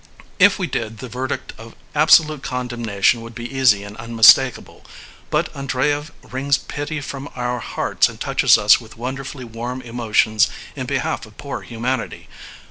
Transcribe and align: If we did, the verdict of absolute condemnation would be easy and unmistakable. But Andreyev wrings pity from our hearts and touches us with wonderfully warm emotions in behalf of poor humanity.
If 0.39 0.57
we 0.57 0.65
did, 0.65 0.97
the 0.97 1.07
verdict 1.07 1.53
of 1.59 1.75
absolute 1.93 2.41
condemnation 2.41 3.21
would 3.21 3.35
be 3.35 3.45
easy 3.55 3.83
and 3.83 3.95
unmistakable. 3.97 4.83
But 5.29 5.53
Andreyev 5.55 6.11
wrings 6.23 6.57
pity 6.57 7.01
from 7.01 7.29
our 7.35 7.59
hearts 7.59 8.09
and 8.09 8.19
touches 8.19 8.57
us 8.57 8.81
with 8.81 8.97
wonderfully 8.97 9.45
warm 9.45 9.79
emotions 9.83 10.49
in 10.75 10.87
behalf 10.87 11.27
of 11.27 11.37
poor 11.37 11.61
humanity. 11.61 12.27